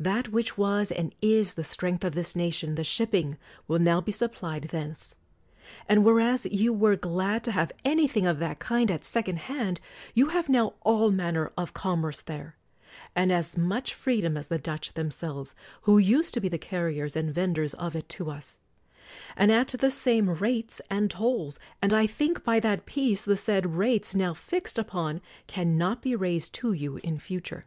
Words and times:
That 0.00 0.30
which 0.30 0.58
was 0.58 0.90
and 0.90 1.14
is 1.22 1.54
the 1.54 1.62
strength 1.62 2.02
of 2.02 2.16
this 2.16 2.34
nation, 2.34 2.74
the 2.74 2.82
shipping, 2.82 3.38
will 3.68 3.78
now 3.78 4.00
be 4.00 4.10
sup 4.10 4.34
plied 4.34 4.64
thence. 4.70 5.14
And 5.88 6.04
whereas 6.04 6.46
you 6.46 6.72
were 6.72 6.96
glad 6.96 7.44
to 7.44 7.52
have 7.52 7.70
anything 7.84 8.26
of 8.26 8.40
that 8.40 8.58
kind 8.58 8.90
at 8.90 9.04
second 9.04 9.36
hand, 9.38 9.80
you 10.14 10.30
have 10.30 10.48
now 10.48 10.74
all 10.80 11.12
manner 11.12 11.52
of 11.56 11.74
commerce 11.74 12.20
there, 12.22 12.56
and 13.14 13.30
at 13.30 13.38
as 13.38 13.56
much 13.56 13.94
freedom 13.94 14.36
as 14.36 14.48
the 14.48 14.58
Dutch 14.58 14.94
themselves, 14.94 15.54
who 15.82 15.96
used 15.98 16.34
to 16.34 16.40
be 16.40 16.48
the 16.48 16.58
carriers 16.58 17.14
and 17.14 17.32
venders 17.32 17.72
of 17.74 17.94
it 17.94 18.08
to 18.08 18.32
us; 18.32 18.58
and 19.36 19.52
at 19.52 19.68
the 19.68 19.92
same 19.92 20.28
rates 20.28 20.80
and 20.90 21.08
tolls; 21.08 21.60
and 21.80 21.92
I 21.92 22.04
think, 22.08 22.42
by 22.42 22.58
that 22.58 22.84
peace, 22.84 23.24
the 23.24 23.36
said 23.36 23.76
rates 23.76 24.12
now 24.16 24.34
fixed 24.34 24.76
upon 24.76 25.20
can 25.46 25.78
not 25.78 26.02
be 26.02 26.16
raised 26.16 26.52
to 26.54 26.72
you 26.72 26.98
in 27.04 27.20
future. 27.20 27.62